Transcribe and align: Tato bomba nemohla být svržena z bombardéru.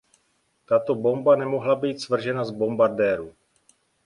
Tato 0.65 0.95
bomba 0.95 1.35
nemohla 1.35 1.75
být 1.75 2.01
svržena 2.01 2.43
z 2.45 2.51
bombardéru. 2.51 3.33